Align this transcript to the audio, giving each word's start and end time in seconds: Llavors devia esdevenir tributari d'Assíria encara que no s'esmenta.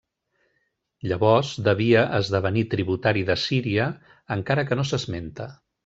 Llavors 1.11 1.51
devia 1.67 2.03
esdevenir 2.21 2.65
tributari 2.73 3.25
d'Assíria 3.31 3.89
encara 4.39 4.69
que 4.73 4.81
no 4.83 4.93
s'esmenta. 4.95 5.53